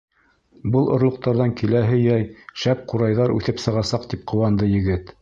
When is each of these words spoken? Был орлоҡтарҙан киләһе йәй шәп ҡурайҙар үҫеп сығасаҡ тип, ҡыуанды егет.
Был 0.75 0.89
орлоҡтарҙан 0.95 1.53
киләһе 1.61 2.01
йәй 2.05 2.27
шәп 2.65 2.83
ҡурайҙар 2.95 3.37
үҫеп 3.39 3.65
сығасаҡ 3.69 4.13
тип, 4.15 4.29
ҡыуанды 4.35 4.77
егет. 4.77 5.09